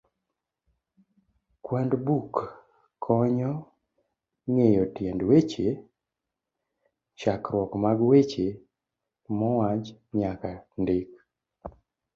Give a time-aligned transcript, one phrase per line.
[1.65, 2.33] kwand buk
[3.03, 3.51] konyo
[4.53, 5.67] Ng'eyo Tiend Weche,
[7.19, 8.47] chakruok mag weche
[9.37, 9.85] mowach
[10.19, 10.51] nyaka
[10.81, 11.09] ndik.